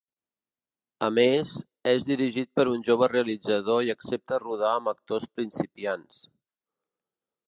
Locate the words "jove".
2.87-3.09